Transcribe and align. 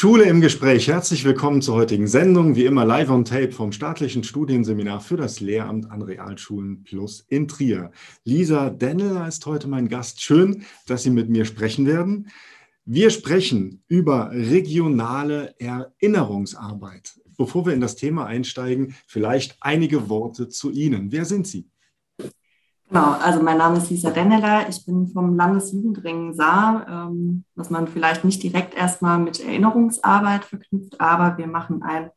Schule 0.00 0.26
im 0.26 0.40
Gespräch. 0.40 0.86
Herzlich 0.86 1.24
willkommen 1.24 1.60
zur 1.60 1.74
heutigen 1.74 2.06
Sendung. 2.06 2.54
Wie 2.54 2.66
immer 2.66 2.84
live 2.84 3.10
on 3.10 3.24
tape 3.24 3.50
vom 3.50 3.72
staatlichen 3.72 4.22
Studienseminar 4.22 5.00
für 5.00 5.16
das 5.16 5.40
Lehramt 5.40 5.90
an 5.90 6.02
Realschulen 6.02 6.84
Plus 6.84 7.26
in 7.28 7.48
Trier. 7.48 7.90
Lisa 8.22 8.70
Denneler 8.70 9.26
ist 9.26 9.44
heute 9.44 9.66
mein 9.66 9.88
Gast. 9.88 10.22
Schön, 10.22 10.62
dass 10.86 11.02
Sie 11.02 11.10
mit 11.10 11.30
mir 11.30 11.44
sprechen 11.44 11.84
werden. 11.84 12.28
Wir 12.84 13.10
sprechen 13.10 13.82
über 13.88 14.30
regionale 14.30 15.56
Erinnerungsarbeit. 15.58 17.18
Bevor 17.36 17.66
wir 17.66 17.72
in 17.72 17.80
das 17.80 17.96
Thema 17.96 18.24
einsteigen, 18.24 18.94
vielleicht 19.08 19.56
einige 19.60 20.08
Worte 20.08 20.48
zu 20.48 20.70
Ihnen. 20.70 21.10
Wer 21.10 21.24
sind 21.24 21.48
Sie? 21.48 21.70
Genau, 22.88 23.12
also 23.22 23.42
mein 23.42 23.58
Name 23.58 23.76
ist 23.76 23.90
Lisa 23.90 24.10
Denneler, 24.10 24.66
ich 24.66 24.86
bin 24.86 25.08
vom 25.08 25.36
Landesjugendring 25.36 26.32
Saar, 26.32 26.86
ähm, 26.88 27.44
was 27.54 27.68
man 27.68 27.86
vielleicht 27.86 28.24
nicht 28.24 28.42
direkt 28.42 28.74
erstmal 28.74 29.18
mit 29.18 29.44
Erinnerungsarbeit 29.44 30.46
verknüpft, 30.46 30.98
aber 30.98 31.36
wir 31.36 31.48
machen 31.48 31.82
ein 31.82 32.10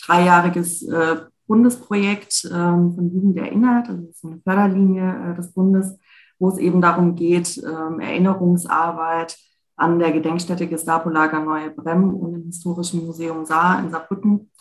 dreijähriges 0.00 0.84
äh, 0.84 1.22
Bundesprojekt 1.48 2.44
ähm, 2.44 2.94
von 2.94 3.10
Jugend 3.12 3.36
erinnert, 3.36 3.88
also 3.88 4.02
das 4.02 4.16
ist 4.16 4.24
eine 4.24 4.40
Förderlinie 4.44 5.32
äh, 5.32 5.34
des 5.34 5.52
Bundes, 5.52 5.98
wo 6.38 6.50
es 6.50 6.58
eben 6.58 6.80
darum 6.80 7.16
geht, 7.16 7.58
ähm, 7.58 7.98
Erinnerungsarbeit 7.98 9.36
an 9.74 9.98
der 9.98 10.12
Gedenkstätte 10.12 10.68
Gestapo-Lager 10.68 11.40
Neue 11.40 11.70
Bremm 11.70 12.14
und 12.14 12.34
im 12.34 12.44
Historischen 12.44 13.04
Museum 13.06 13.44
Saar 13.44 13.80
in 13.80 13.90
Saarbrücken 13.90 14.52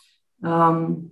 ähm, 0.44 1.12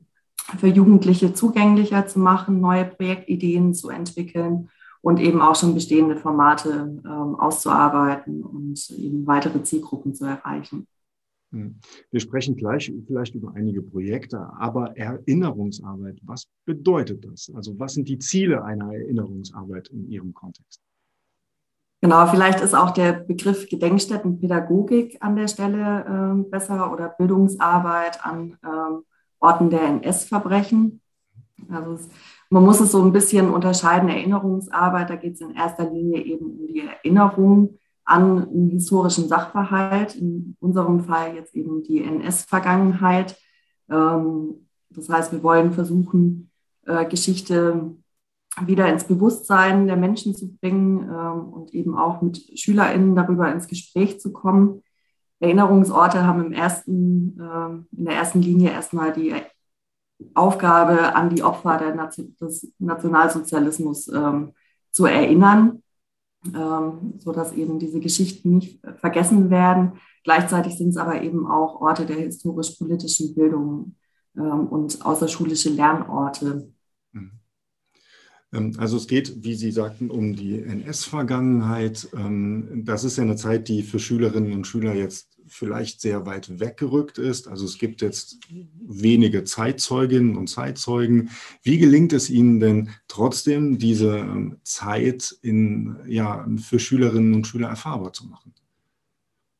für 0.57 0.67
Jugendliche 0.67 1.33
zugänglicher 1.33 2.07
zu 2.07 2.19
machen, 2.19 2.61
neue 2.61 2.85
Projektideen 2.85 3.73
zu 3.73 3.89
entwickeln 3.89 4.69
und 5.01 5.19
eben 5.19 5.41
auch 5.41 5.55
schon 5.55 5.73
bestehende 5.73 6.15
Formate 6.17 7.01
ähm, 7.05 7.35
auszuarbeiten 7.35 8.43
und 8.43 8.89
eben 8.97 9.25
weitere 9.27 9.63
Zielgruppen 9.63 10.13
zu 10.13 10.25
erreichen. 10.25 10.87
Hm. 11.51 11.79
Wir 12.11 12.19
sprechen 12.19 12.55
gleich 12.55 12.91
vielleicht 13.07 13.33
über 13.33 13.53
einige 13.55 13.81
Projekte, 13.81 14.39
aber 14.57 14.95
Erinnerungsarbeit, 14.95 16.19
was 16.21 16.47
bedeutet 16.65 17.25
das? 17.25 17.51
Also 17.55 17.79
was 17.79 17.93
sind 17.93 18.07
die 18.07 18.19
Ziele 18.19 18.63
einer 18.63 18.93
Erinnerungsarbeit 18.93 19.87
in 19.87 20.09
Ihrem 20.09 20.33
Kontext? 20.33 20.81
Genau, 22.01 22.25
vielleicht 22.27 22.61
ist 22.61 22.73
auch 22.73 22.91
der 22.91 23.11
Begriff 23.11 23.67
Gedenkstättenpädagogik 23.67 25.17
an 25.21 25.35
der 25.35 25.47
Stelle 25.49 26.05
äh, 26.37 26.49
besser 26.49 26.93
oder 26.93 27.09
Bildungsarbeit 27.09 28.23
an 28.23 28.57
ähm, 28.63 29.03
Orten 29.39 29.69
der 29.69 29.83
NS-Verbrechen. 29.83 31.01
Also 31.69 31.93
es, 31.93 32.09
man 32.49 32.63
muss 32.63 32.79
es 32.79 32.91
so 32.91 33.01
ein 33.01 33.13
bisschen 33.13 33.49
unterscheiden. 33.49 34.09
Erinnerungsarbeit, 34.09 35.09
da 35.09 35.15
geht 35.15 35.35
es 35.35 35.41
in 35.41 35.55
erster 35.55 35.89
Linie 35.89 36.23
eben 36.23 36.45
um 36.45 36.67
die 36.67 36.81
Erinnerung 36.81 37.77
an 38.05 38.47
einen 38.49 38.69
historischen 38.69 39.27
Sachverhalt, 39.27 40.15
in 40.15 40.55
unserem 40.59 41.01
Fall 41.01 41.35
jetzt 41.35 41.55
eben 41.55 41.83
die 41.83 42.03
NS-Vergangenheit. 42.03 43.37
Ähm, 43.89 44.67
das 44.89 45.09
heißt, 45.09 45.31
wir 45.31 45.43
wollen 45.43 45.71
versuchen, 45.73 46.49
äh, 46.85 47.05
Geschichte 47.05 47.95
wieder 48.65 48.87
ins 48.91 49.03
Bewusstsein 49.03 49.85
der 49.85 49.95
Menschen 49.95 50.35
zu 50.35 50.51
bringen 50.57 51.03
ähm, 51.03 51.53
und 51.53 51.73
eben 51.73 51.95
auch 51.95 52.21
mit 52.21 52.37
SchülerInnen 52.59 53.15
darüber 53.15 53.51
ins 53.51 53.67
Gespräch 53.67 54.19
zu 54.19 54.33
kommen. 54.33 54.81
Erinnerungsorte 55.39 56.25
haben 56.25 56.47
im 56.47 56.51
ersten, 56.51 57.39
äh, 57.39 57.97
in 57.97 58.05
der 58.05 58.15
ersten 58.15 58.41
Linie 58.41 58.71
erstmal 58.71 59.13
die 59.13 59.33
Aufgabe, 60.33 61.15
an 61.15 61.29
die 61.29 61.43
Opfer 61.43 61.77
des 61.77 62.73
Nationalsozialismus 62.77 64.09
ähm, 64.09 64.53
zu 64.91 65.05
erinnern, 65.05 65.81
ähm, 66.53 67.13
sodass 67.19 67.53
eben 67.53 67.79
diese 67.79 67.99
Geschichten 67.99 68.55
nicht 68.55 68.81
vergessen 68.97 69.49
werden. 69.49 69.93
Gleichzeitig 70.23 70.77
sind 70.77 70.89
es 70.89 70.97
aber 70.97 71.21
eben 71.21 71.47
auch 71.47 71.81
Orte 71.81 72.05
der 72.05 72.17
historisch-politischen 72.17 73.33
Bildung 73.33 73.95
ähm, 74.35 74.67
und 74.67 75.05
außerschulische 75.05 75.69
Lernorte. 75.69 76.71
Ähm, 78.53 78.73
also 78.77 78.97
es 78.97 79.07
geht, 79.07 79.43
wie 79.43 79.55
Sie 79.55 79.71
sagten, 79.71 80.09
um 80.09 80.35
die 80.35 80.61
NS-Vergangenheit. 80.61 82.09
Ähm, 82.15 82.83
das 82.85 83.03
ist 83.03 83.17
ja 83.17 83.23
eine 83.23 83.35
Zeit, 83.35 83.67
die 83.67 83.83
für 83.83 83.99
Schülerinnen 83.99 84.53
und 84.53 84.67
Schüler 84.67 84.93
jetzt 84.93 85.29
vielleicht 85.49 85.99
sehr 85.99 86.25
weit 86.25 86.59
weggerückt 86.59 87.17
ist. 87.17 87.47
Also 87.47 87.65
es 87.65 87.77
gibt 87.77 88.01
jetzt 88.01 88.39
wenige 88.81 89.43
Zeitzeuginnen 89.43 90.37
und 90.37 90.47
Zeitzeugen. 90.47 91.31
Wie 91.63 91.79
gelingt 91.79 92.13
es 92.13 92.29
Ihnen 92.29 92.59
denn 92.59 92.89
trotzdem, 93.07 93.77
diese 93.77 94.17
ähm, 94.17 94.57
Zeit 94.63 95.35
in, 95.41 95.97
ja, 96.07 96.47
für 96.57 96.79
Schülerinnen 96.79 97.33
und 97.33 97.47
Schüler 97.47 97.69
erfahrbar 97.69 98.13
zu 98.13 98.27
machen? 98.27 98.53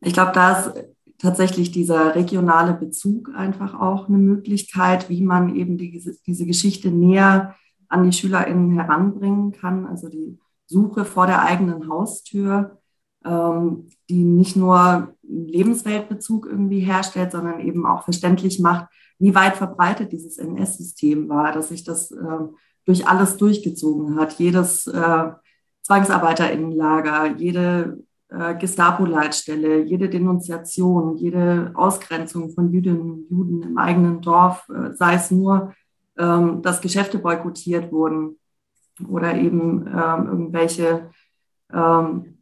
Ich 0.01 0.13
glaube, 0.13 0.31
da 0.33 0.59
ist 0.59 0.85
tatsächlich 1.17 1.71
dieser 1.71 2.15
regionale 2.15 2.73
Bezug 2.73 3.31
einfach 3.35 3.73
auch 3.73 4.07
eine 4.07 4.17
Möglichkeit, 4.17 5.09
wie 5.09 5.21
man 5.21 5.55
eben 5.55 5.77
die, 5.77 6.01
diese 6.25 6.45
Geschichte 6.45 6.89
näher 6.89 7.55
an 7.89 8.03
die 8.03 8.13
SchülerInnen 8.15 8.71
heranbringen 8.71 9.51
kann. 9.51 9.85
Also 9.85 10.09
die 10.09 10.39
Suche 10.65 11.05
vor 11.05 11.27
der 11.27 11.41
eigenen 11.41 11.89
Haustür, 11.89 12.77
ähm, 13.25 13.89
die 14.09 14.23
nicht 14.23 14.55
nur 14.55 15.13
Lebensweltbezug 15.23 16.45
irgendwie 16.45 16.79
herstellt, 16.79 17.31
sondern 17.31 17.59
eben 17.59 17.85
auch 17.85 18.03
verständlich 18.03 18.59
macht, 18.59 18.87
wie 19.17 19.35
weit 19.35 19.57
verbreitet 19.57 20.11
dieses 20.11 20.37
NS-System 20.37 21.27
war, 21.27 21.51
dass 21.51 21.69
sich 21.69 21.83
das 21.83 22.11
äh, 22.11 22.39
durch 22.85 23.07
alles 23.07 23.37
durchgezogen 23.37 24.17
hat. 24.17 24.39
Jedes 24.39 24.87
äh, 24.87 25.31
Zwangsarbeiterinnenlager, 25.81 27.35
jede 27.37 28.03
äh, 28.29 28.55
Gestapo-Leitstelle, 28.55 29.83
jede 29.83 30.07
Denunziation, 30.07 31.17
jede 31.17 31.71
Ausgrenzung 31.73 32.51
von 32.51 32.71
Jüdinnen 32.71 33.01
und 33.01 33.29
Juden 33.29 33.63
im 33.63 33.77
eigenen 33.77 34.21
Dorf, 34.21 34.69
äh, 34.69 34.93
sei 34.93 35.15
es 35.15 35.31
nur 35.31 35.73
ähm, 36.19 36.61
dass 36.61 36.81
Geschäfte 36.81 37.17
boykottiert 37.17 37.91
wurden 37.91 38.37
oder 39.07 39.35
eben 39.35 39.87
ähm, 39.87 40.27
irgendwelche 40.27 41.09
ähm, 41.73 42.37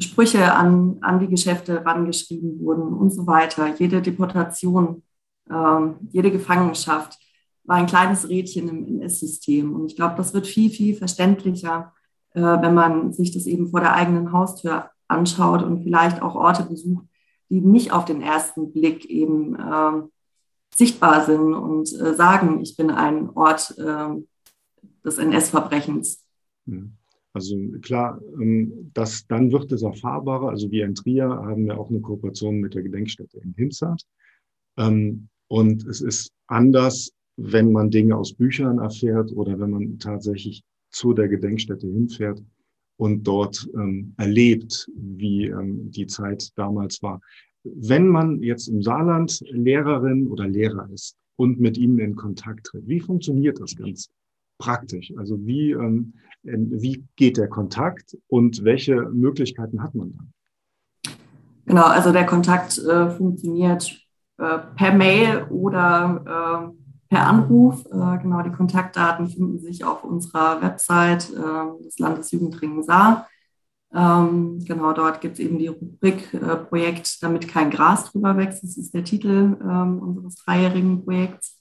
Sprüche 0.00 0.52
an, 0.52 0.98
an 1.00 1.20
die 1.20 1.28
Geschäfte 1.28 1.84
rangeschrieben 1.84 2.60
wurden 2.60 2.92
und 2.92 3.10
so 3.10 3.26
weiter. 3.26 3.74
Jede 3.76 4.00
Deportation, 4.00 5.02
ähm, 5.50 5.96
jede 6.12 6.30
Gefangenschaft 6.30 7.18
war 7.64 7.76
ein 7.76 7.86
kleines 7.86 8.28
Rädchen 8.28 8.68
im 8.68 9.00
NS-System. 9.00 9.74
Und 9.74 9.86
ich 9.86 9.96
glaube, 9.96 10.14
das 10.16 10.34
wird 10.34 10.46
viel, 10.46 10.70
viel 10.70 10.96
verständlicher, 10.96 11.92
äh, 12.34 12.40
wenn 12.40 12.74
man 12.74 13.12
sich 13.12 13.32
das 13.32 13.46
eben 13.46 13.68
vor 13.68 13.80
der 13.80 13.94
eigenen 13.94 14.32
Haustür 14.32 14.90
anschaut 15.08 15.62
und 15.62 15.82
vielleicht 15.82 16.22
auch 16.22 16.34
Orte 16.34 16.64
besucht, 16.64 17.04
die 17.50 17.60
nicht 17.60 17.92
auf 17.92 18.04
den 18.04 18.22
ersten 18.22 18.72
Blick 18.72 19.04
eben 19.04 19.54
äh, 19.54 20.02
sichtbar 20.74 21.24
sind 21.24 21.54
und 21.54 21.92
äh, 21.92 22.14
sagen, 22.14 22.60
ich 22.62 22.76
bin 22.76 22.90
ein 22.90 23.30
Ort 23.30 23.74
äh, 23.78 24.08
des 25.04 25.18
NS-Verbrechens. 25.18 26.24
Hm. 26.66 26.92
Also 27.34 27.56
klar, 27.80 28.20
ähm, 28.40 28.90
das, 28.92 29.26
dann 29.26 29.52
wird 29.52 29.72
es 29.72 29.82
erfahrbarer. 29.82 30.50
Also 30.50 30.70
wir 30.70 30.84
in 30.84 30.94
Trier 30.94 31.28
haben 31.28 31.66
ja 31.66 31.76
auch 31.76 31.88
eine 31.88 32.00
Kooperation 32.00 32.60
mit 32.60 32.74
der 32.74 32.82
Gedenkstätte 32.82 33.38
in 33.38 33.54
Himsat. 33.54 34.02
Ähm, 34.76 35.28
und 35.48 35.86
es 35.86 36.00
ist 36.00 36.30
anders, 36.46 37.12
wenn 37.36 37.72
man 37.72 37.90
Dinge 37.90 38.16
aus 38.16 38.34
Büchern 38.34 38.78
erfährt 38.78 39.32
oder 39.32 39.58
wenn 39.58 39.70
man 39.70 39.98
tatsächlich 39.98 40.62
zu 40.90 41.14
der 41.14 41.28
Gedenkstätte 41.28 41.86
hinfährt 41.86 42.42
und 42.96 43.24
dort 43.24 43.66
ähm, 43.74 44.14
erlebt, 44.18 44.90
wie 44.94 45.46
ähm, 45.46 45.90
die 45.90 46.06
Zeit 46.06 46.50
damals 46.56 47.02
war 47.02 47.20
wenn 47.64 48.08
man 48.08 48.42
jetzt 48.42 48.68
im 48.68 48.82
Saarland 48.82 49.40
Lehrerin 49.50 50.28
oder 50.28 50.46
Lehrer 50.46 50.88
ist 50.92 51.16
und 51.36 51.60
mit 51.60 51.78
ihnen 51.78 51.98
in 51.98 52.16
Kontakt 52.16 52.66
tritt, 52.66 52.86
wie 52.88 53.00
funktioniert 53.00 53.60
das 53.60 53.76
ganz 53.76 54.08
praktisch? 54.58 55.12
Also 55.16 55.38
wie, 55.46 55.72
ähm, 55.72 56.14
wie 56.42 57.04
geht 57.16 57.36
der 57.36 57.48
Kontakt 57.48 58.16
und 58.28 58.64
welche 58.64 58.94
Möglichkeiten 59.10 59.82
hat 59.82 59.94
man 59.94 60.12
dann? 60.12 60.32
Genau, 61.66 61.84
also 61.84 62.12
der 62.12 62.26
Kontakt 62.26 62.78
äh, 62.78 63.10
funktioniert 63.10 63.98
äh, 64.38 64.58
per 64.76 64.94
Mail 64.94 65.44
oder 65.50 66.72
äh, 66.72 66.82
per 67.08 67.26
Anruf. 67.26 67.84
Äh, 67.86 68.18
genau, 68.22 68.42
die 68.42 68.50
Kontaktdaten 68.50 69.28
finden 69.28 69.58
sich 69.58 69.84
auf 69.84 70.02
unserer 70.02 70.60
Website 70.60 71.30
äh, 71.30 71.84
des 71.84 71.98
Landesjugendring 71.98 72.82
Saar. 72.82 73.28
Ähm, 73.94 74.58
genau, 74.64 74.92
dort 74.92 75.20
gibt 75.20 75.34
es 75.34 75.40
eben 75.40 75.58
die 75.58 75.68
Rubrik 75.68 76.32
äh, 76.34 76.56
Projekt, 76.56 77.22
damit 77.22 77.48
kein 77.48 77.70
Gras 77.70 78.10
drüber 78.10 78.36
wächst. 78.36 78.62
Das 78.62 78.76
ist 78.76 78.94
der 78.94 79.04
Titel 79.04 79.56
ähm, 79.60 79.98
unseres 79.98 80.36
dreijährigen 80.36 81.04
Projekts. 81.04 81.58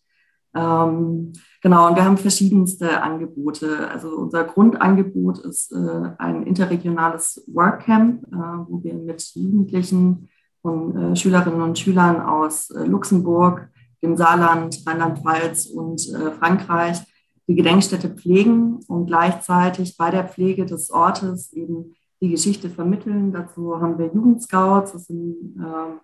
Ähm, 0.53 1.33
genau, 1.61 1.87
und 1.87 1.95
wir 1.95 2.05
haben 2.05 2.17
verschiedenste 2.17 3.01
Angebote. 3.01 3.89
Also 3.89 4.09
unser 4.17 4.43
Grundangebot 4.45 5.39
ist 5.39 5.71
äh, 5.71 6.11
ein 6.17 6.43
interregionales 6.43 7.43
Workcamp, 7.47 8.23
äh, 8.23 8.35
wo 8.35 8.83
wir 8.83 8.93
mit 8.93 9.21
Jugendlichen 9.35 10.29
und 10.61 10.95
äh, 10.95 11.15
Schülerinnen 11.15 11.61
und 11.61 11.79
Schülern 11.79 12.21
aus 12.21 12.69
äh, 12.69 12.85
Luxemburg, 12.85 13.69
dem 14.01 14.15
Saarland, 14.15 14.83
Rheinland-Pfalz 14.85 15.67
und 15.67 16.01
äh, 16.13 16.31
Frankreich 16.31 17.01
die 17.47 17.55
Gedenkstätte 17.55 18.09
pflegen 18.09 18.79
und 18.87 19.07
gleichzeitig 19.07 19.97
bei 19.97 20.09
der 20.11 20.25
Pflege 20.27 20.65
des 20.65 20.89
Ortes 20.91 21.51
eben 21.51 21.95
die 22.21 22.29
Geschichte 22.29 22.69
vermitteln. 22.69 23.31
Dazu 23.31 23.79
haben 23.81 23.97
wir 23.97 24.07
Jugendscouts, 24.13 24.93
das 24.93 25.07
sind 25.07 25.57
äh, 25.59 25.97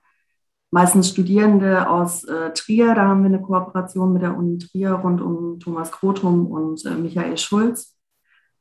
meistens 0.71 1.09
Studierende 1.09 1.89
aus 1.89 2.23
äh, 2.23 2.51
Trier. 2.53 2.95
Da 2.95 3.07
haben 3.07 3.21
wir 3.21 3.27
eine 3.27 3.41
Kooperation 3.41 4.13
mit 4.13 4.23
der 4.23 4.35
Uni 4.35 4.57
Trier 4.57 4.91
rund 4.91 5.21
um 5.21 5.59
Thomas 5.59 5.91
Krotum 5.91 6.47
und 6.47 6.83
äh, 6.85 6.95
Michael 6.95 7.37
Schulz, 7.37 7.95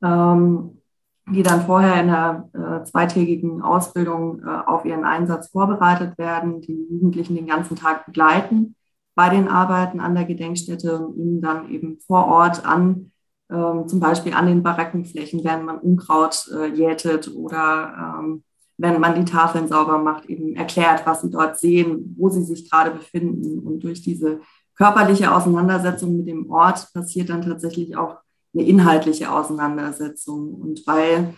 ähm, 0.02 0.82
die 1.28 1.42
dann 1.42 1.62
vorher 1.62 2.00
in 2.00 2.10
einer 2.10 2.48
äh, 2.52 2.84
zweitägigen 2.84 3.62
Ausbildung 3.62 4.42
äh, 4.42 4.48
auf 4.66 4.84
ihren 4.84 5.04
Einsatz 5.04 5.48
vorbereitet 5.50 6.18
werden, 6.18 6.60
die 6.60 6.86
Jugendlichen 6.90 7.34
den 7.34 7.46
ganzen 7.46 7.76
Tag 7.76 8.06
begleiten 8.06 8.76
bei 9.16 9.30
den 9.30 9.48
Arbeiten 9.48 9.98
an 9.98 10.14
der 10.14 10.26
Gedenkstätte 10.26 10.98
und 10.98 11.16
ihnen 11.16 11.40
dann 11.40 11.70
eben 11.70 11.98
vor 12.06 12.26
Ort 12.26 12.66
an, 12.66 13.12
ähm, 13.50 13.86
zum 13.86 14.00
Beispiel 14.00 14.34
an 14.34 14.46
den 14.46 14.62
Barackenflächen, 14.62 15.44
während 15.44 15.64
man 15.64 15.78
Unkraut 15.78 16.48
äh, 16.52 16.66
jätet 16.66 17.34
oder 17.34 18.18
ähm, 18.18 18.42
wenn 18.78 19.00
man 19.00 19.14
die 19.14 19.30
Tafeln 19.30 19.68
sauber 19.68 19.98
macht, 19.98 20.26
eben 20.26 20.54
erklärt, 20.54 21.06
was 21.06 21.22
sie 21.22 21.30
dort 21.30 21.58
sehen, 21.58 22.14
wo 22.18 22.28
sie 22.28 22.42
sich 22.42 22.70
gerade 22.70 22.90
befinden. 22.90 23.60
Und 23.60 23.80
durch 23.80 24.02
diese 24.02 24.40
körperliche 24.76 25.34
Auseinandersetzung 25.34 26.18
mit 26.18 26.28
dem 26.28 26.50
Ort 26.50 26.92
passiert 26.92 27.30
dann 27.30 27.42
tatsächlich 27.42 27.96
auch 27.96 28.18
eine 28.54 28.66
inhaltliche 28.66 29.32
Auseinandersetzung. 29.32 30.52
Und 30.54 30.86
weil 30.86 31.34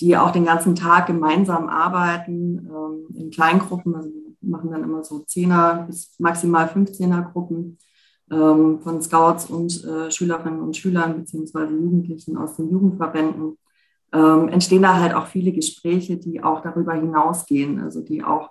die 0.00 0.16
auch 0.16 0.30
den 0.30 0.44
ganzen 0.44 0.76
Tag 0.76 1.08
gemeinsam 1.08 1.68
arbeiten, 1.68 2.68
ähm, 2.70 3.16
in 3.16 3.30
Kleingruppen, 3.30 3.94
also 3.94 4.08
wir 4.08 4.50
machen 4.50 4.70
dann 4.70 4.84
immer 4.84 5.04
so 5.04 5.18
Zehner 5.20 5.84
bis 5.86 6.14
maximal 6.18 6.66
15er 6.66 7.32
Gruppen 7.32 7.78
ähm, 8.30 8.80
von 8.80 9.02
Scouts 9.02 9.46
und 9.46 9.84
äh, 9.84 10.10
Schülerinnen 10.10 10.60
und 10.60 10.76
Schülern 10.76 11.16
beziehungsweise 11.16 11.74
Jugendlichen 11.74 12.36
aus 12.36 12.56
den 12.56 12.70
Jugendverbänden, 12.70 13.56
ähm, 14.12 14.48
entstehen 14.48 14.82
da 14.82 14.98
halt 14.98 15.14
auch 15.14 15.26
viele 15.26 15.52
Gespräche, 15.52 16.16
die 16.16 16.42
auch 16.42 16.62
darüber 16.62 16.94
hinausgehen, 16.94 17.80
also 17.80 18.00
die 18.00 18.22
auch, 18.22 18.50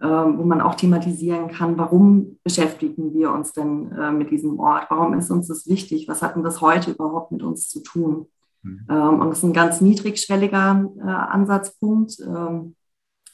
ähm, 0.00 0.38
wo 0.38 0.44
man 0.44 0.60
auch 0.60 0.74
thematisieren 0.74 1.48
kann, 1.48 1.76
warum 1.76 2.38
beschäftigen 2.42 3.12
wir 3.14 3.30
uns 3.32 3.52
denn 3.52 3.92
äh, 3.92 4.10
mit 4.10 4.30
diesem 4.30 4.58
Ort? 4.58 4.86
Warum 4.88 5.14
ist 5.14 5.30
uns 5.30 5.48
das 5.48 5.68
wichtig? 5.68 6.08
Was 6.08 6.22
hat 6.22 6.36
denn 6.36 6.42
das 6.42 6.60
heute 6.60 6.92
überhaupt 6.92 7.32
mit 7.32 7.42
uns 7.42 7.68
zu 7.68 7.80
tun? 7.82 8.26
Mhm. 8.62 8.86
Ähm, 8.88 9.20
und 9.20 9.28
das 9.28 9.38
ist 9.38 9.44
ein 9.44 9.52
ganz 9.52 9.80
niedrigschwelliger 9.80 10.90
äh, 10.98 11.02
Ansatzpunkt, 11.02 12.18
ähm, 12.20 12.74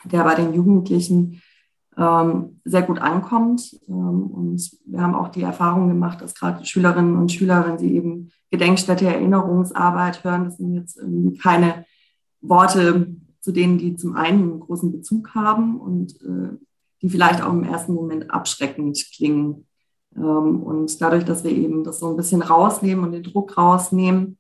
der 0.05 0.25
bei 0.25 0.35
den 0.35 0.55
Jugendlichen 0.55 1.41
ähm, 2.00 2.61
sehr 2.64 2.82
gut 2.82 2.99
ankommt. 2.99 3.79
Ähm, 3.87 4.23
und 4.23 4.70
wir 4.87 5.02
haben 5.02 5.14
auch 5.14 5.29
die 5.29 5.43
Erfahrung 5.43 5.88
gemacht, 5.88 6.23
dass 6.23 6.35
gerade 6.35 6.64
Schülerinnen 6.64 7.17
und 7.17 7.31
Schüler, 7.31 7.67
wenn 7.69 7.79
sie 7.79 7.94
eben 7.94 8.31
Gedenkstätte, 8.50 9.06
Erinnerungsarbeit 9.06 10.25
hören, 10.25 10.47
das 10.47 10.56
sind 10.56 10.75
jetzt 10.75 10.99
keine 11.43 11.85
Worte, 12.41 13.14
zu 13.41 13.52
denen 13.52 13.79
die 13.79 13.97
zum 13.97 14.17
einen 14.17 14.50
einen 14.50 14.61
großen 14.61 14.91
Bezug 14.91 15.35
haben 15.35 15.79
und 15.79 16.20
äh, 16.23 16.56
die 17.02 17.11
vielleicht 17.11 17.43
auch 17.43 17.52
im 17.52 17.64
ersten 17.64 17.93
Moment 17.93 18.31
abschreckend 18.31 18.99
klingen. 19.14 19.67
Ähm, 20.17 20.62
und 20.62 21.00
dadurch, 21.03 21.26
dass 21.26 21.44
wir 21.44 21.53
eben 21.53 21.85
das 21.85 22.00
so 22.00 22.08
ein 22.08 22.17
bisschen 22.17 22.41
rausnehmen 22.41 23.05
und 23.05 23.12
den 23.12 23.23
Druck 23.23 23.56
rausnehmen 23.56 24.38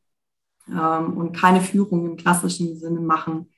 und 0.68 1.32
keine 1.32 1.60
Führung 1.60 2.06
im 2.06 2.16
klassischen 2.16 2.78
Sinne 2.78 3.00
machen, 3.00 3.48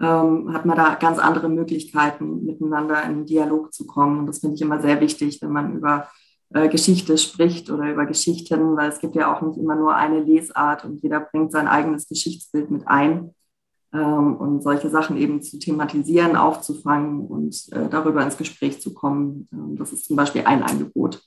ähm, 0.00 0.52
hat 0.52 0.64
man 0.64 0.76
da 0.76 0.94
ganz 0.94 1.18
andere 1.18 1.48
Möglichkeiten, 1.48 2.44
miteinander 2.44 3.02
in 3.04 3.26
Dialog 3.26 3.72
zu 3.72 3.86
kommen. 3.86 4.20
Und 4.20 4.26
das 4.26 4.38
finde 4.38 4.56
ich 4.56 4.62
immer 4.62 4.80
sehr 4.80 5.00
wichtig, 5.00 5.40
wenn 5.42 5.52
man 5.52 5.76
über 5.76 6.08
äh, 6.52 6.68
Geschichte 6.68 7.18
spricht 7.18 7.70
oder 7.70 7.92
über 7.92 8.06
Geschichten, 8.06 8.76
weil 8.76 8.88
es 8.88 8.98
gibt 8.98 9.14
ja 9.14 9.34
auch 9.34 9.42
nicht 9.42 9.58
immer 9.58 9.76
nur 9.76 9.94
eine 9.94 10.20
Lesart 10.20 10.84
und 10.84 11.02
jeder 11.02 11.20
bringt 11.20 11.52
sein 11.52 11.68
eigenes 11.68 12.08
Geschichtsbild 12.08 12.70
mit 12.70 12.88
ein. 12.88 13.34
Ähm, 13.92 14.36
und 14.36 14.62
solche 14.62 14.88
Sachen 14.88 15.16
eben 15.16 15.42
zu 15.42 15.58
thematisieren, 15.58 16.36
aufzufangen 16.36 17.26
und 17.26 17.66
äh, 17.72 17.88
darüber 17.88 18.22
ins 18.22 18.36
Gespräch 18.36 18.80
zu 18.80 18.94
kommen, 18.94 19.48
ähm, 19.52 19.76
das 19.76 19.92
ist 19.92 20.06
zum 20.06 20.16
Beispiel 20.16 20.42
ein 20.44 20.62
Angebot. 20.62 21.20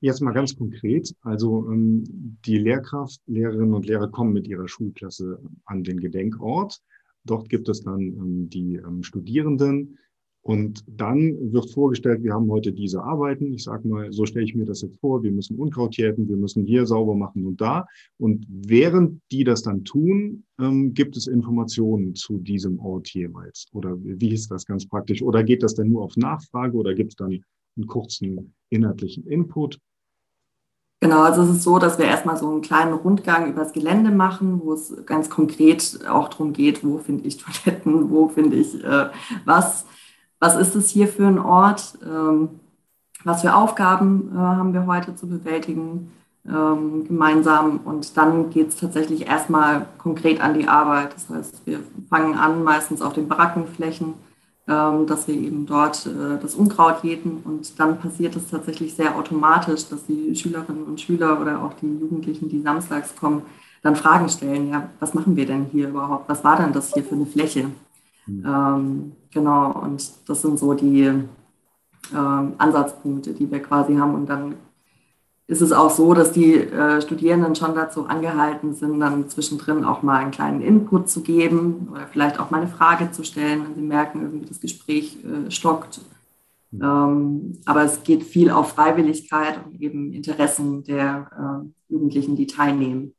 Jetzt 0.00 0.20
mal 0.20 0.32
ganz 0.32 0.56
konkret. 0.56 1.14
Also 1.22 1.68
ähm, 1.70 2.04
die 2.44 2.58
Lehrkraft, 2.58 3.20
Lehrerinnen 3.26 3.74
und 3.74 3.86
Lehrer 3.86 4.08
kommen 4.08 4.32
mit 4.32 4.48
ihrer 4.48 4.66
Schulklasse 4.68 5.40
an 5.64 5.84
den 5.84 6.00
Gedenkort. 6.00 6.80
Dort 7.24 7.48
gibt 7.48 7.68
es 7.68 7.82
dann 7.82 8.00
ähm, 8.00 8.50
die 8.50 8.76
ähm, 8.76 9.02
Studierenden. 9.02 9.98
Und 10.44 10.82
dann 10.88 11.52
wird 11.52 11.70
vorgestellt, 11.70 12.24
wir 12.24 12.34
haben 12.34 12.50
heute 12.50 12.72
diese 12.72 13.00
Arbeiten. 13.00 13.52
Ich 13.52 13.62
sage 13.62 13.86
mal, 13.86 14.12
so 14.12 14.26
stelle 14.26 14.44
ich 14.44 14.56
mir 14.56 14.64
das 14.64 14.82
jetzt 14.82 14.98
vor. 14.98 15.22
Wir 15.22 15.30
müssen 15.30 15.56
Unkraut 15.56 15.96
jäten, 15.96 16.28
wir 16.28 16.36
müssen 16.36 16.66
hier 16.66 16.84
sauber 16.84 17.14
machen 17.14 17.46
und 17.46 17.60
da. 17.60 17.86
Und 18.18 18.44
während 18.48 19.20
die 19.30 19.44
das 19.44 19.62
dann 19.62 19.84
tun, 19.84 20.42
ähm, 20.60 20.94
gibt 20.94 21.16
es 21.16 21.28
Informationen 21.28 22.16
zu 22.16 22.38
diesem 22.38 22.80
Ort 22.80 23.08
jeweils. 23.10 23.66
Oder 23.72 23.96
wie 24.02 24.32
ist 24.32 24.50
das 24.50 24.66
ganz 24.66 24.86
praktisch? 24.88 25.22
Oder 25.22 25.44
geht 25.44 25.62
das 25.62 25.74
denn 25.76 25.90
nur 25.90 26.02
auf 26.02 26.16
Nachfrage 26.16 26.76
oder 26.76 26.92
gibt 26.94 27.12
es 27.12 27.16
dann 27.16 27.38
einen 27.76 27.86
kurzen 27.86 28.52
inhaltlichen 28.68 29.24
Input? 29.28 29.78
Genau, 31.02 31.22
also 31.22 31.42
es 31.42 31.50
ist 31.50 31.62
so, 31.64 31.80
dass 31.80 31.98
wir 31.98 32.04
erstmal 32.04 32.36
so 32.36 32.48
einen 32.48 32.62
kleinen 32.62 32.92
Rundgang 32.92 33.50
übers 33.50 33.72
Gelände 33.72 34.12
machen, 34.12 34.60
wo 34.62 34.72
es 34.72 34.94
ganz 35.04 35.28
konkret 35.28 35.98
auch 36.08 36.28
darum 36.28 36.52
geht, 36.52 36.84
wo 36.84 36.98
finde 36.98 37.26
ich 37.26 37.38
Toiletten, 37.38 38.08
wo 38.08 38.28
finde 38.28 38.56
ich 38.56 38.84
äh, 38.84 39.06
was, 39.44 39.84
was 40.38 40.54
ist 40.54 40.76
es 40.76 40.90
hier 40.90 41.08
für 41.08 41.26
ein 41.26 41.40
Ort, 41.40 41.98
ähm, 42.04 42.60
was 43.24 43.42
für 43.42 43.52
Aufgaben 43.52 44.30
äh, 44.32 44.38
haben 44.38 44.74
wir 44.74 44.86
heute 44.86 45.16
zu 45.16 45.26
bewältigen 45.26 46.12
ähm, 46.46 47.04
gemeinsam 47.08 47.80
und 47.84 48.16
dann 48.16 48.50
geht 48.50 48.68
es 48.68 48.76
tatsächlich 48.76 49.26
erstmal 49.26 49.86
konkret 49.98 50.40
an 50.40 50.54
die 50.54 50.68
Arbeit. 50.68 51.14
Das 51.14 51.28
heißt, 51.28 51.66
wir 51.66 51.80
fangen 52.10 52.36
an 52.36 52.62
meistens 52.62 53.02
auf 53.02 53.12
den 53.12 53.26
Barackenflächen 53.26 54.14
dass 54.66 55.26
wir 55.26 55.34
eben 55.34 55.66
dort 55.66 56.06
äh, 56.06 56.40
das 56.40 56.54
Unkraut 56.54 57.02
jäten 57.02 57.38
und 57.44 57.78
dann 57.80 57.98
passiert 57.98 58.36
es 58.36 58.48
tatsächlich 58.48 58.94
sehr 58.94 59.16
automatisch, 59.16 59.88
dass 59.88 60.06
die 60.06 60.34
Schülerinnen 60.36 60.84
und 60.84 61.00
Schüler 61.00 61.40
oder 61.40 61.62
auch 61.62 61.72
die 61.74 61.98
Jugendlichen, 61.98 62.48
die 62.48 62.60
samstags 62.60 63.16
kommen, 63.16 63.42
dann 63.82 63.96
Fragen 63.96 64.28
stellen, 64.28 64.70
ja, 64.70 64.88
was 65.00 65.14
machen 65.14 65.34
wir 65.34 65.46
denn 65.46 65.66
hier 65.72 65.88
überhaupt? 65.88 66.28
Was 66.28 66.44
war 66.44 66.56
denn 66.56 66.72
das 66.72 66.94
hier 66.94 67.02
für 67.02 67.16
eine 67.16 67.26
Fläche? 67.26 67.70
Mhm. 68.26 68.44
Ähm, 68.46 69.12
genau, 69.32 69.72
und 69.72 70.08
das 70.28 70.42
sind 70.42 70.58
so 70.58 70.74
die 70.74 71.12
ähm, 72.14 72.52
Ansatzpunkte, 72.58 73.32
die 73.32 73.50
wir 73.50 73.60
quasi 73.60 73.96
haben 73.96 74.14
und 74.14 74.28
dann 74.28 74.54
ist 75.52 75.60
es 75.60 75.72
auch 75.72 75.90
so, 75.90 76.14
dass 76.14 76.32
die 76.32 76.54
äh, 76.54 77.02
Studierenden 77.02 77.54
schon 77.54 77.74
dazu 77.74 78.06
angehalten 78.06 78.74
sind, 78.74 78.98
dann 78.98 79.28
zwischendrin 79.28 79.84
auch 79.84 80.02
mal 80.02 80.16
einen 80.16 80.30
kleinen 80.30 80.62
Input 80.62 81.10
zu 81.10 81.22
geben 81.22 81.88
oder 81.92 82.06
vielleicht 82.10 82.40
auch 82.40 82.50
mal 82.50 82.62
eine 82.62 82.70
Frage 82.70 83.10
zu 83.12 83.22
stellen, 83.22 83.62
wenn 83.64 83.74
sie 83.74 83.82
merken, 83.82 84.22
irgendwie 84.22 84.46
das 84.46 84.60
Gespräch 84.60 85.18
äh, 85.24 85.50
stockt. 85.50 86.00
Ähm, 86.72 87.58
aber 87.66 87.84
es 87.84 88.02
geht 88.02 88.22
viel 88.22 88.50
auf 88.50 88.70
Freiwilligkeit 88.70 89.60
und 89.64 89.78
eben 89.78 90.14
Interessen 90.14 90.84
der 90.84 91.28
äh, 91.38 91.92
Jugendlichen, 91.92 92.34
die 92.34 92.46
teilnehmen. 92.46 93.12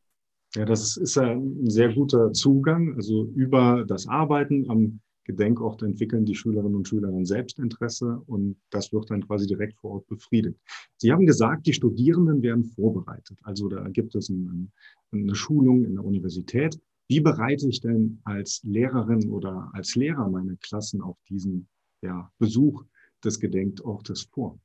Ja, 0.55 0.65
das 0.65 0.97
ist 0.97 1.17
ein 1.19 1.69
sehr 1.69 1.93
guter 1.93 2.33
Zugang, 2.33 2.95
also 2.95 3.25
über 3.35 3.85
das 3.87 4.07
Arbeiten 4.07 4.69
am 4.69 4.99
Gedenkort 5.25 5.81
entwickeln 5.83 6.25
die 6.25 6.35
Schülerinnen 6.35 6.75
und 6.75 6.87
Schüler 6.87 7.11
dann 7.11 7.25
Selbstinteresse 7.25 8.21
und 8.27 8.57
das 8.69 8.91
wird 8.91 9.09
dann 9.09 9.25
quasi 9.25 9.47
direkt 9.47 9.77
vor 9.79 9.91
Ort 9.91 10.07
befriedigt. 10.07 10.59
Sie 10.97 11.11
haben 11.11 11.25
gesagt, 11.25 11.65
die 11.65 11.73
Studierenden 11.73 12.41
werden 12.41 12.65
vorbereitet. 12.65 13.37
Also 13.43 13.69
da 13.69 13.87
gibt 13.89 14.15
es 14.15 14.29
ein, 14.29 14.71
eine 15.11 15.35
Schulung 15.35 15.85
in 15.85 15.95
der 15.95 16.03
Universität. 16.03 16.79
Wie 17.07 17.19
bereite 17.19 17.67
ich 17.67 17.79
denn 17.81 18.19
als 18.23 18.61
Lehrerin 18.63 19.29
oder 19.29 19.69
als 19.73 19.95
Lehrer 19.95 20.29
meine 20.29 20.57
Klassen 20.57 21.01
auf 21.01 21.17
diesen 21.29 21.67
ja, 22.01 22.31
Besuch 22.37 22.83
des 23.23 23.39
Gedenkortes 23.39 24.23
vor? 24.23 24.59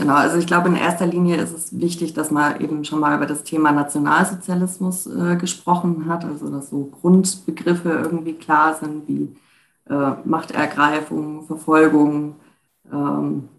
Genau, 0.00 0.14
also 0.14 0.38
ich 0.38 0.46
glaube, 0.46 0.68
in 0.70 0.76
erster 0.76 1.04
Linie 1.06 1.36
ist 1.36 1.52
es 1.52 1.78
wichtig, 1.78 2.14
dass 2.14 2.30
man 2.30 2.58
eben 2.62 2.86
schon 2.86 3.00
mal 3.00 3.14
über 3.14 3.26
das 3.26 3.44
Thema 3.44 3.70
Nationalsozialismus 3.70 5.06
äh, 5.06 5.36
gesprochen 5.36 6.06
hat, 6.08 6.24
also 6.24 6.50
dass 6.50 6.70
so 6.70 6.86
Grundbegriffe 6.86 7.90
irgendwie 7.90 8.32
klar 8.32 8.74
sind 8.74 9.06
wie 9.06 9.36
äh, 9.90 10.12
Machtergreifung, 10.24 11.44
Verfolgung, 11.46 12.36
ähm, 12.90 13.50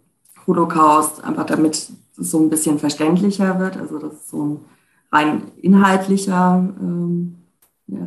Holocaust, 0.48 1.24
einfach 1.24 1.46
damit 1.46 1.76
es 1.76 1.94
so 2.16 2.40
ein 2.40 2.50
bisschen 2.50 2.80
verständlicher 2.80 3.60
wird, 3.60 3.78
also 3.78 4.00
das 4.00 4.14
ist 4.14 4.30
so 4.30 4.44
ein 4.44 4.60
rein 5.12 5.44
inhaltlicher, 5.62 6.56
ähm, 6.82 7.36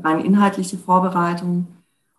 rein 0.02 0.18
inhaltliche 0.18 0.76
Vorbereitung. 0.76 1.68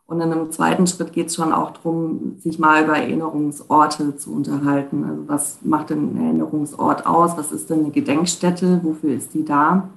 Und 0.07 0.21
in 0.21 0.31
einem 0.31 0.51
zweiten 0.51 0.85
Schritt 0.85 1.13
geht 1.13 1.27
es 1.27 1.35
schon 1.35 1.51
auch 1.51 1.71
darum, 1.71 2.35
sich 2.39 2.59
mal 2.59 2.83
über 2.83 2.97
Erinnerungsorte 2.97 4.15
zu 4.17 4.33
unterhalten. 4.33 5.03
Also 5.03 5.27
was 5.27 5.59
macht 5.63 5.89
denn 5.89 6.13
ein 6.13 6.25
Erinnerungsort 6.25 7.07
aus? 7.07 7.38
Was 7.38 7.51
ist 7.51 7.69
denn 7.69 7.79
eine 7.79 7.91
Gedenkstätte? 7.91 8.81
Wofür 8.83 9.15
ist 9.15 9.33
die 9.33 9.43
da? 9.43 9.89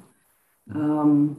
Ähm 0.74 1.36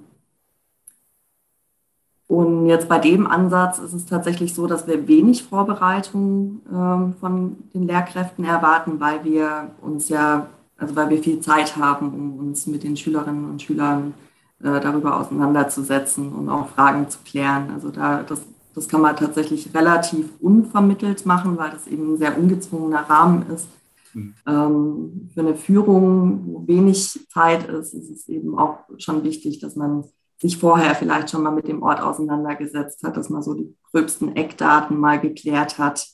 und 2.27 2.67
jetzt 2.67 2.87
bei 2.87 2.99
dem 2.99 3.25
Ansatz 3.25 3.79
ist 3.79 3.93
es 3.93 4.05
tatsächlich 4.05 4.53
so, 4.53 4.67
dass 4.67 4.85
wir 4.85 5.07
wenig 5.07 5.43
Vorbereitung 5.43 6.61
ähm, 6.71 7.15
von 7.19 7.57
den 7.73 7.87
Lehrkräften 7.87 8.45
erwarten, 8.45 8.99
weil 8.99 9.23
wir 9.23 9.71
uns 9.81 10.09
ja, 10.09 10.45
also 10.77 10.95
weil 10.95 11.09
wir 11.09 11.23
viel 11.23 11.39
Zeit 11.39 11.75
haben, 11.75 12.13
um 12.13 12.37
uns 12.37 12.67
mit 12.67 12.83
den 12.83 12.95
Schülerinnen 12.95 13.49
und 13.49 13.63
Schülern 13.63 14.13
äh, 14.61 14.79
darüber 14.79 15.19
auseinanderzusetzen 15.19 16.31
und 16.31 16.49
auch 16.49 16.67
Fragen 16.69 17.09
zu 17.09 17.17
klären. 17.25 17.71
Also 17.73 17.89
da 17.89 18.21
das 18.21 18.43
das 18.79 18.87
kann 18.87 19.01
man 19.01 19.17
tatsächlich 19.17 19.73
relativ 19.75 20.29
unvermittelt 20.39 21.25
machen, 21.25 21.57
weil 21.57 21.71
das 21.71 21.85
eben 21.85 22.13
ein 22.13 22.17
sehr 22.17 22.37
ungezwungener 22.37 23.01
Rahmen 23.09 23.45
ist. 23.53 23.67
Mhm. 24.13 24.33
Ähm, 24.47 25.29
für 25.33 25.41
eine 25.41 25.55
Führung, 25.55 26.45
wo 26.45 26.65
wenig 26.65 27.27
Zeit 27.29 27.67
ist, 27.67 27.93
ist 27.93 28.09
es 28.09 28.29
eben 28.29 28.57
auch 28.57 28.77
schon 28.97 29.25
wichtig, 29.25 29.59
dass 29.59 29.75
man 29.75 30.05
sich 30.37 30.57
vorher 30.57 30.95
vielleicht 30.95 31.29
schon 31.29 31.43
mal 31.43 31.51
mit 31.51 31.67
dem 31.67 31.83
Ort 31.83 31.99
auseinandergesetzt 31.99 33.03
hat, 33.03 33.17
dass 33.17 33.29
man 33.29 33.43
so 33.43 33.53
die 33.53 33.75
gröbsten 33.91 34.37
Eckdaten 34.37 34.97
mal 34.97 35.19
geklärt 35.19 35.77
hat. 35.77 36.07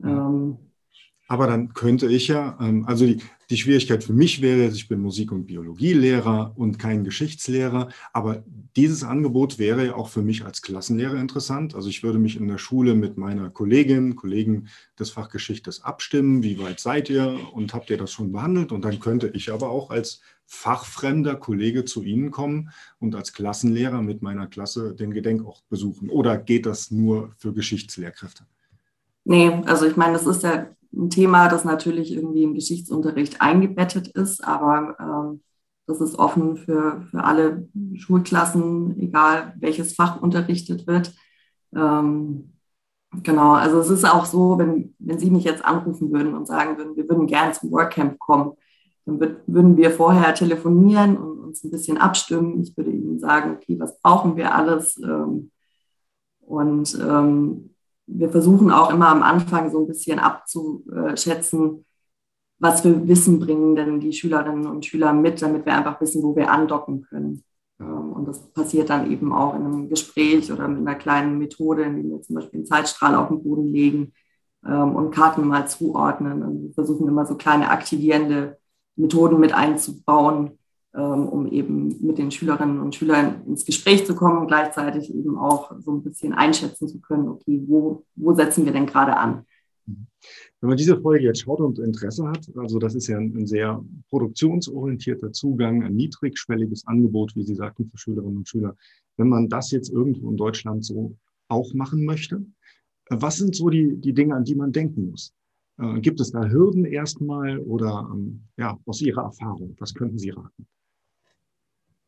Ähm, 0.00 0.58
aber 1.28 1.46
dann 1.46 1.74
könnte 1.74 2.06
ich 2.06 2.28
ja, 2.28 2.56
ähm, 2.60 2.84
also 2.86 3.06
die, 3.06 3.20
die 3.50 3.56
Schwierigkeit 3.56 4.02
für 4.02 4.12
mich 4.12 4.42
wäre, 4.42 4.66
ich 4.66 4.88
bin 4.88 5.00
Musik- 5.00 5.32
und 5.32 5.46
Biologielehrer 5.46 6.52
und 6.56 6.78
kein 6.78 7.04
Geschichtslehrer, 7.04 7.88
aber 8.12 8.44
dieses 8.76 9.04
Angebot 9.04 9.58
wäre 9.58 9.86
ja 9.86 9.94
auch 9.94 10.08
für 10.08 10.22
mich 10.22 10.44
als 10.44 10.62
Klassenlehrer 10.62 11.18
interessant. 11.20 11.74
Also 11.74 11.88
ich 11.88 12.02
würde 12.02 12.18
mich 12.18 12.38
in 12.38 12.48
der 12.48 12.58
Schule 12.58 12.94
mit 12.94 13.16
meiner 13.16 13.48
Kollegin, 13.48 14.16
Kollegen 14.16 14.68
des 14.98 15.10
Fachgeschichtes 15.10 15.82
abstimmen, 15.82 16.42
wie 16.42 16.58
weit 16.58 16.80
seid 16.80 17.08
ihr 17.08 17.38
und 17.52 17.72
habt 17.72 17.88
ihr 17.90 17.96
das 17.96 18.12
schon 18.12 18.32
behandelt? 18.32 18.72
Und 18.72 18.84
dann 18.84 19.00
könnte 19.00 19.28
ich 19.28 19.52
aber 19.52 19.70
auch 19.70 19.90
als 19.90 20.20
fachfremder 20.44 21.36
Kollege 21.36 21.84
zu 21.84 22.02
Ihnen 22.02 22.30
kommen 22.30 22.70
und 22.98 23.14
als 23.14 23.32
Klassenlehrer 23.32 24.02
mit 24.02 24.22
meiner 24.22 24.46
Klasse 24.46 24.94
den 24.94 25.12
Gedenkort 25.12 25.64
besuchen. 25.68 26.08
Oder 26.08 26.36
geht 26.38 26.66
das 26.66 26.90
nur 26.90 27.34
für 27.38 27.52
Geschichtslehrkräfte? 27.52 28.44
Nee, 29.24 29.50
also 29.64 29.86
ich 29.86 29.96
meine, 29.96 30.12
das 30.12 30.26
ist 30.26 30.44
ja 30.44 30.68
ein 30.96 31.10
Thema, 31.10 31.48
das 31.48 31.64
natürlich 31.64 32.12
irgendwie 32.12 32.42
im 32.42 32.54
Geschichtsunterricht 32.54 33.40
eingebettet 33.40 34.08
ist, 34.08 34.42
aber 34.42 34.96
ähm, 34.98 35.42
das 35.86 36.00
ist 36.00 36.18
offen 36.18 36.56
für, 36.56 37.06
für 37.10 37.22
alle 37.22 37.68
Schulklassen, 37.94 38.98
egal 39.00 39.54
welches 39.58 39.94
Fach 39.94 40.20
unterrichtet 40.20 40.86
wird. 40.86 41.14
Ähm, 41.74 42.54
genau, 43.22 43.52
also 43.52 43.78
es 43.78 43.90
ist 43.90 44.04
auch 44.04 44.24
so, 44.24 44.58
wenn, 44.58 44.94
wenn 44.98 45.18
Sie 45.18 45.30
mich 45.30 45.44
jetzt 45.44 45.64
anrufen 45.64 46.10
würden 46.12 46.34
und 46.34 46.46
sagen 46.46 46.76
würden, 46.76 46.96
wir 46.96 47.08
würden 47.08 47.26
gerne 47.26 47.52
zum 47.52 47.70
Workcamp 47.70 48.18
kommen, 48.18 48.52
dann 49.04 49.20
würd, 49.20 49.42
würden 49.46 49.76
wir 49.76 49.90
vorher 49.90 50.34
telefonieren 50.34 51.16
und 51.16 51.38
uns 51.40 51.62
ein 51.62 51.70
bisschen 51.70 51.98
abstimmen. 51.98 52.60
Ich 52.60 52.76
würde 52.76 52.90
Ihnen 52.90 53.20
sagen, 53.20 53.52
okay, 53.52 53.78
was 53.78 54.00
brauchen 54.00 54.36
wir 54.36 54.54
alles? 54.54 54.98
Ähm, 54.98 55.52
und 56.40 56.98
ähm, 57.00 57.75
wir 58.06 58.30
versuchen 58.30 58.70
auch 58.70 58.90
immer 58.92 59.08
am 59.08 59.22
Anfang 59.22 59.70
so 59.70 59.80
ein 59.80 59.86
bisschen 59.86 60.18
abzuschätzen, 60.18 61.84
was 62.58 62.80
für 62.80 63.06
Wissen 63.06 63.40
bringen 63.40 63.76
denn 63.76 64.00
die 64.00 64.12
Schülerinnen 64.12 64.66
und 64.66 64.86
Schüler 64.86 65.12
mit, 65.12 65.42
damit 65.42 65.66
wir 65.66 65.74
einfach 65.74 66.00
wissen, 66.00 66.22
wo 66.22 66.34
wir 66.36 66.50
andocken 66.50 67.02
können. 67.02 67.44
Ähm, 67.80 68.12
und 68.12 68.26
das 68.28 68.40
passiert 68.52 68.90
dann 68.90 69.10
eben 69.10 69.32
auch 69.32 69.54
in 69.54 69.64
einem 69.64 69.88
Gespräch 69.88 70.50
oder 70.52 70.68
mit 70.68 70.80
einer 70.80 70.94
kleinen 70.94 71.38
Methode, 71.38 71.82
indem 71.82 72.10
wir 72.10 72.22
zum 72.22 72.36
Beispiel 72.36 72.60
einen 72.60 72.66
Zeitstrahl 72.66 73.14
auf 73.14 73.28
den 73.28 73.42
Boden 73.42 73.66
legen 73.72 74.12
ähm, 74.66 74.96
und 74.96 75.10
Karten 75.10 75.46
mal 75.46 75.68
zuordnen. 75.68 76.42
Und 76.42 76.62
wir 76.62 76.72
versuchen 76.72 77.08
immer 77.08 77.26
so 77.26 77.36
kleine 77.36 77.70
aktivierende 77.70 78.58
Methoden 78.96 79.38
mit 79.38 79.52
einzubauen, 79.52 80.58
um 81.00 81.46
eben 81.46 81.96
mit 82.00 82.18
den 82.18 82.30
Schülerinnen 82.30 82.80
und 82.80 82.94
Schülern 82.94 83.42
ins 83.46 83.64
Gespräch 83.64 84.06
zu 84.06 84.14
kommen 84.14 84.38
und 84.38 84.46
gleichzeitig 84.46 85.14
eben 85.14 85.36
auch 85.36 85.72
so 85.80 85.92
ein 85.92 86.02
bisschen 86.02 86.32
einschätzen 86.32 86.88
zu 86.88 87.00
können, 87.00 87.28
okay, 87.28 87.62
wo, 87.66 88.04
wo 88.14 88.34
setzen 88.34 88.64
wir 88.64 88.72
denn 88.72 88.86
gerade 88.86 89.16
an? 89.16 89.44
Wenn 89.86 90.68
man 90.70 90.76
diese 90.76 91.00
Folge 91.00 91.24
jetzt 91.24 91.42
schaut 91.42 91.60
und 91.60 91.78
Interesse 91.78 92.26
hat, 92.26 92.50
also 92.56 92.78
das 92.78 92.94
ist 92.94 93.06
ja 93.06 93.18
ein, 93.18 93.36
ein 93.36 93.46
sehr 93.46 93.84
produktionsorientierter 94.08 95.32
Zugang, 95.32 95.82
ein 95.84 95.94
niedrigschwelliges 95.94 96.86
Angebot, 96.86 97.36
wie 97.36 97.42
Sie 97.42 97.54
sagten, 97.54 97.88
für 97.90 97.98
Schülerinnen 97.98 98.38
und 98.38 98.48
Schüler. 98.48 98.74
Wenn 99.16 99.28
man 99.28 99.48
das 99.48 99.70
jetzt 99.70 99.90
irgendwo 99.90 100.30
in 100.30 100.36
Deutschland 100.36 100.84
so 100.84 101.16
auch 101.48 101.72
machen 101.74 102.04
möchte, 102.04 102.44
was 103.10 103.36
sind 103.36 103.54
so 103.54 103.70
die, 103.70 103.96
die 103.96 104.14
Dinge, 104.14 104.34
an 104.34 104.44
die 104.44 104.56
man 104.56 104.72
denken 104.72 105.10
muss? 105.10 105.32
Äh, 105.78 106.00
gibt 106.00 106.20
es 106.20 106.32
da 106.32 106.48
Hürden 106.48 106.84
erstmal 106.84 107.58
oder 107.58 108.08
ähm, 108.12 108.42
ja, 108.56 108.78
aus 108.86 109.00
Ihrer 109.02 109.22
Erfahrung, 109.22 109.76
was 109.78 109.94
könnten 109.94 110.18
Sie 110.18 110.30
raten? 110.30 110.66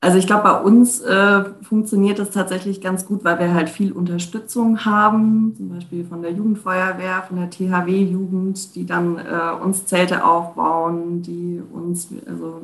Also 0.00 0.16
ich 0.16 0.28
glaube, 0.28 0.44
bei 0.44 0.60
uns 0.60 1.00
äh, 1.00 1.44
funktioniert 1.62 2.20
das 2.20 2.30
tatsächlich 2.30 2.80
ganz 2.80 3.04
gut, 3.04 3.24
weil 3.24 3.38
wir 3.40 3.52
halt 3.52 3.68
viel 3.68 3.90
Unterstützung 3.92 4.84
haben, 4.84 5.54
zum 5.56 5.70
Beispiel 5.70 6.04
von 6.04 6.22
der 6.22 6.30
Jugendfeuerwehr, 6.32 7.24
von 7.26 7.36
der 7.38 7.50
THW-Jugend, 7.50 8.76
die 8.76 8.86
dann 8.86 9.18
äh, 9.18 9.60
uns 9.60 9.86
Zelte 9.86 10.24
aufbauen, 10.24 11.22
die 11.22 11.60
uns, 11.72 12.08
also 12.26 12.62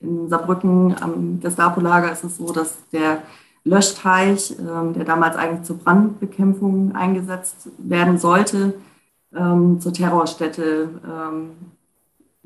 in 0.00 0.30
Saarbrücken 0.30 0.96
am 1.02 1.40
Gestapo-Lager 1.40 2.12
ist 2.12 2.24
es 2.24 2.38
so, 2.38 2.50
dass 2.50 2.78
der 2.92 3.22
Löschteich, 3.64 4.52
äh, 4.52 4.92
der 4.94 5.04
damals 5.04 5.36
eigentlich 5.36 5.64
zur 5.64 5.76
Brandbekämpfung 5.78 6.94
eingesetzt 6.94 7.68
werden 7.76 8.16
sollte, 8.16 8.72
ähm, 9.36 9.80
zur 9.80 9.92
Terrorstätte 9.92 10.88
ähm, 11.04 11.50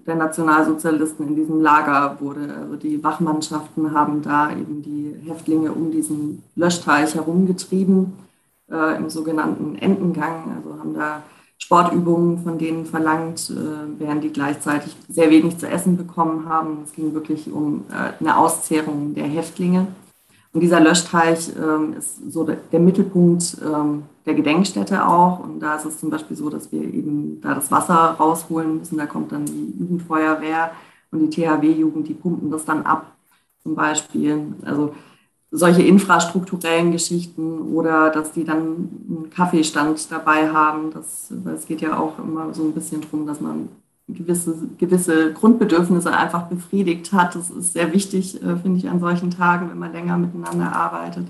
der 0.07 0.17
Nationalsozialisten 0.17 1.29
in 1.29 1.37
diesem 1.37 1.61
Lager 1.61 2.17
wurde. 2.21 2.55
Also 2.61 2.77
die 2.77 3.03
Wachmannschaften 3.03 3.93
haben 3.93 4.23
da 4.23 4.51
eben 4.51 4.83
die 4.83 5.17
Häftlinge 5.27 5.73
um 5.73 5.91
diesen 5.91 6.43
Löschteich 6.57 7.15
herumgetrieben 7.15 8.13
äh, 8.71 8.97
im 8.97 9.09
sogenannten 9.09 9.77
Entengang. 9.77 10.57
Also 10.57 10.79
haben 10.79 10.95
da 10.95 11.23
Sportübungen 11.59 12.39
von 12.43 12.59
denen 12.59 12.85
verlangt, 12.85 13.51
äh, 13.51 13.99
während 13.99 14.23
die 14.25 14.33
gleichzeitig 14.33 14.95
sehr 15.09 15.31
wenig 15.31 15.59
zu 15.59 15.69
essen 15.69 15.97
bekommen 15.97 16.49
haben. 16.49 16.79
Es 16.85 16.93
ging 16.93 17.15
wirklich 17.15 17.51
um 17.51 17.85
äh, 17.91 18.13
eine 18.21 18.37
Auszehrung 18.37 19.15
der 19.15 19.25
Häftlinge. 19.25 19.87
Und 20.55 20.61
dieser 20.61 20.79
Löschteich 20.79 21.51
ähm, 21.59 21.95
ist 21.99 22.31
so 22.33 22.45
der, 22.45 22.57
der 22.71 22.79
Mittelpunkt 22.79 23.57
ähm, 23.61 24.05
der 24.25 24.35
Gedenkstätte 24.35 25.05
auch. 25.05 25.41
Und 25.41 25.59
da 25.59 25.75
ist 25.75 25.85
es 25.85 25.99
zum 25.99 26.11
Beispiel 26.11 26.37
so, 26.37 26.49
dass 26.49 26.71
wir 26.71 26.81
eben 26.81 27.41
da 27.43 27.55
das 27.55 27.73
Wasser 27.73 27.95
rausholen 27.95 28.79
müssen. 28.79 28.97
Da 28.97 29.07
kommt 29.07 29.33
dann 29.33 29.47
die 29.47 29.75
Jugendfeuerwehr 29.81 30.71
und 31.11 31.21
die 31.21 31.31
THW-Jugend, 31.31 32.07
die 32.07 32.15
pumpen 32.15 32.53
das 32.53 32.65
dann 32.65 32.87
ab 32.87 33.17
zum 33.65 33.75
Beispiel. 33.75 34.55
Also 34.65 34.95
solche 35.51 35.83
infrastrukturellen 35.83 36.93
Geschichten 36.93 37.75
oder 37.75 38.11
dass 38.11 38.31
die 38.31 38.45
dann 38.45 38.61
einen 38.63 39.31
Kaffeestand 39.31 40.09
dabei 40.13 40.51
haben. 40.51 40.93
Das, 40.93 41.33
es 41.53 41.67
geht 41.67 41.81
ja 41.81 41.99
auch 41.99 42.17
immer 42.21 42.55
so 42.55 42.63
ein 42.63 42.73
bisschen 42.73 43.01
darum, 43.01 43.27
dass 43.27 43.41
man 43.41 43.69
gewisse, 44.09 44.69
gewisse 44.79 45.33
Grundbedürfnisse 45.33 46.13
einfach 46.13 46.49
befriedigt 46.49 47.13
hat. 47.13 47.35
Das 47.35 47.51
ist 47.51 47.73
sehr 47.73 47.93
wichtig, 47.93 48.43
äh, 48.43 48.57
finde 48.57 48.79
ich, 48.79 48.89
an 48.89 49.01
solchen 49.01 49.31
Tagen, 49.31 49.71
wenn 49.71 49.79
man 49.79 49.93
länger 49.93 50.19
miteinander 50.19 50.73
arbeitet. 50.75 51.27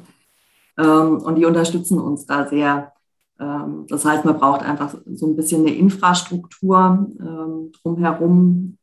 Ähm, 0.77 1.19
und 1.19 1.37
die 1.37 1.45
unterstützen 1.45 2.01
uns 2.01 2.27
da 2.27 2.49
sehr. 2.49 2.93
Ähm, 3.39 3.87
das 3.89 4.05
heißt, 4.05 4.25
man 4.25 4.39
braucht 4.39 4.63
einfach 4.63 4.95
so 5.07 5.27
ein 5.27 5.37
bisschen 5.37 5.63
eine 5.63 5.75
Infrastruktur 5.75 7.07
ähm, 7.21 7.73
drumherum, 7.83 8.79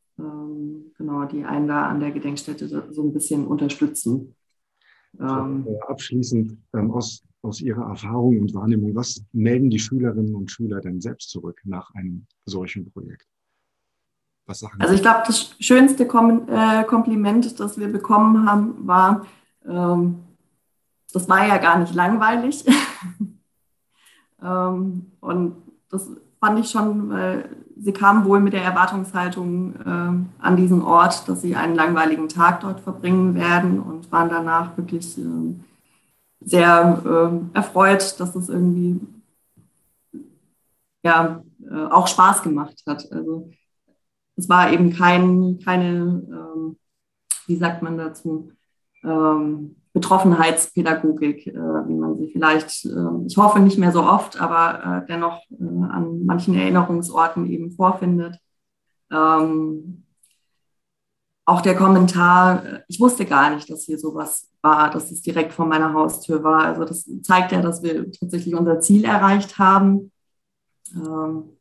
genau, 0.98 1.26
die 1.26 1.44
einen 1.44 1.68
da 1.68 1.88
an 1.88 2.00
der 2.00 2.12
Gedenkstätte 2.12 2.68
so 2.68 3.02
ein 3.02 3.12
bisschen 3.12 3.48
unterstützen. 3.48 4.36
Abschließend 5.88 6.58
aus, 6.74 7.24
aus 7.42 7.60
Ihrer 7.60 7.90
Erfahrung 7.90 8.40
und 8.40 8.54
Wahrnehmung, 8.54 8.94
was 8.94 9.24
melden 9.32 9.72
die 9.72 9.80
Schülerinnen 9.80 10.36
und 10.36 10.52
Schüler 10.52 10.80
denn 10.80 11.02
selbst 11.02 11.32
zurück 11.32 11.60
nach 11.66 11.92
einem 11.96 12.28
solchen 12.46 12.92
Projekt? 12.92 13.31
Was 14.46 14.60
sagen 14.60 14.82
also 14.82 14.94
ich 14.94 15.02
glaube, 15.02 15.24
das 15.28 15.56
schönste 15.60 16.08
Kom 16.08 16.48
äh, 16.50 16.84
Kompliment, 16.84 17.60
das 17.60 17.78
wir 17.78 17.92
bekommen 17.92 18.50
haben, 18.50 18.88
war, 18.88 19.26
ähm, 19.68 20.20
das 21.14 21.30
war 21.30 21.46
ja 21.46 21.58
gar 21.58 21.78
nicht 21.80 21.94
langweilig. 21.94 22.66
ähm, 24.44 25.12
und 25.20 25.56
das 25.90 26.10
fand 26.40 26.60
ich 26.60 26.70
schon, 26.70 27.10
weil 27.10 27.50
sie 27.78 27.94
kamen 27.94 28.26
wohl 28.26 28.40
mit 28.40 28.54
der 28.54 28.64
Erwartungshaltung 28.64 29.76
äh, 29.76 30.44
an 30.44 30.58
diesen 30.58 30.82
Ort, 30.82 31.28
dass 31.28 31.42
sie 31.42 31.56
einen 31.56 31.76
langweiligen 31.76 32.30
Tag 32.30 32.62
dort 32.62 32.80
verbringen 32.80 33.36
werden 33.36 33.80
und 33.80 34.12
waren 34.12 34.30
danach 34.30 34.78
wirklich 34.78 35.18
äh, 35.18 35.56
sehr 36.42 37.02
äh, 37.06 37.58
erfreut, 37.58 38.20
dass 38.20 38.34
das 38.34 38.50
irgendwie 38.50 39.02
ja 41.04 41.44
äh, 41.70 41.86
auch 41.86 42.08
Spaß 42.08 42.44
gemacht 42.44 42.84
hat. 42.88 43.12
Also 43.12 43.52
es 44.42 44.50
war 44.50 44.72
eben 44.72 44.92
kein, 44.92 45.60
keine, 45.64 46.24
ähm, 46.32 46.78
wie 47.46 47.56
sagt 47.56 47.84
man 47.84 47.98
dazu, 47.98 48.52
ähm, 49.04 49.76
Betroffenheitspädagogik, 49.94 51.48
äh, 51.48 51.54
wie 51.54 51.94
man 51.94 52.18
sie 52.18 52.32
vielleicht, 52.32 52.86
äh, 52.86 53.26
ich 53.28 53.38
hoffe 53.38 53.60
nicht 53.60 53.78
mehr 53.78 53.92
so 53.92 54.04
oft, 54.04 54.40
aber 54.42 55.04
äh, 55.04 55.08
dennoch 55.08 55.42
äh, 55.52 55.64
an 55.92 56.26
manchen 56.26 56.56
Erinnerungsorten 56.56 57.50
eben 57.50 57.72
vorfindet. 57.72 58.38
Ähm, 59.12 60.06
auch 61.46 61.62
der 61.62 61.76
Kommentar, 61.76 62.66
äh, 62.66 62.80
ich 62.88 63.00
wusste 63.00 63.26
gar 63.26 63.54
nicht, 63.54 63.70
dass 63.70 63.84
hier 63.84 64.00
sowas 64.00 64.50
war, 64.62 64.90
dass 64.90 65.12
es 65.12 65.22
direkt 65.22 65.54
vor 65.54 65.66
meiner 65.66 65.94
Haustür 65.94 66.44
war. 66.44 66.64
Also 66.64 66.86
das 66.86 67.10
zeigt 67.22 67.52
ja, 67.52 67.62
dass 67.62 67.84
wir 67.84 68.12
tatsächlich 68.12 68.56
unser 68.56 68.80
Ziel 68.80 69.06
erreicht 69.06 69.60
haben. 69.60 70.12
Ähm, 70.96 71.58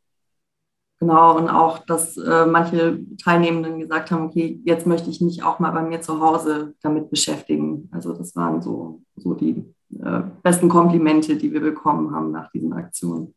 Genau, 1.01 1.39
und 1.39 1.49
auch, 1.49 1.79
dass 1.87 2.19
äh, 2.19 2.45
manche 2.45 3.01
Teilnehmenden 3.25 3.81
gesagt 3.81 4.11
haben, 4.11 4.27
okay, 4.27 4.61
jetzt 4.65 4.87
möchte 4.87 5.09
ich 5.09 5.23
mich 5.23 5.43
auch 5.43 5.59
mal 5.59 5.71
bei 5.71 5.83
mir 5.83 6.03
zu 6.03 6.21
Hause 6.21 6.75
damit 6.83 7.09
beschäftigen. 7.09 7.89
Also 7.91 8.13
das 8.13 8.37
waren 8.37 8.61
so, 8.61 9.01
so 9.17 9.33
die 9.33 9.65
äh, 9.99 10.21
besten 10.43 10.69
Komplimente, 10.69 11.37
die 11.37 11.55
wir 11.55 11.63
bekommen 11.63 12.15
haben 12.15 12.33
nach 12.33 12.51
diesen 12.51 12.75
Aktionen. 12.75 13.35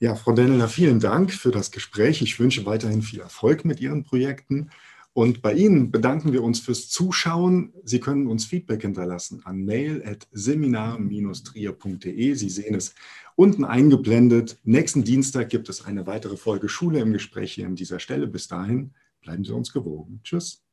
Ja, 0.00 0.14
Frau 0.14 0.32
Denneler, 0.32 0.66
vielen 0.66 0.98
Dank 0.98 1.30
für 1.30 1.50
das 1.50 1.70
Gespräch. 1.70 2.22
Ich 2.22 2.40
wünsche 2.40 2.64
weiterhin 2.64 3.02
viel 3.02 3.20
Erfolg 3.20 3.66
mit 3.66 3.82
Ihren 3.82 4.04
Projekten. 4.04 4.70
Und 5.14 5.40
bei 5.42 5.54
Ihnen 5.54 5.92
bedanken 5.92 6.32
wir 6.32 6.42
uns 6.42 6.58
fürs 6.58 6.88
Zuschauen. 6.88 7.72
Sie 7.84 8.00
können 8.00 8.26
uns 8.26 8.46
Feedback 8.46 8.82
hinterlassen 8.82 9.42
an 9.44 9.64
mail.seminar-trier.de. 9.64 12.34
Sie 12.34 12.48
sehen 12.48 12.74
es 12.74 12.96
unten 13.36 13.64
eingeblendet. 13.64 14.58
Nächsten 14.64 15.04
Dienstag 15.04 15.50
gibt 15.50 15.68
es 15.68 15.84
eine 15.84 16.08
weitere 16.08 16.36
Folge 16.36 16.68
Schule 16.68 16.98
im 16.98 17.12
Gespräch 17.12 17.52
hier 17.52 17.66
an 17.66 17.76
dieser 17.76 18.00
Stelle. 18.00 18.26
Bis 18.26 18.48
dahin 18.48 18.90
bleiben 19.20 19.44
Sie 19.44 19.54
uns 19.54 19.72
gewogen. 19.72 20.18
Tschüss. 20.24 20.63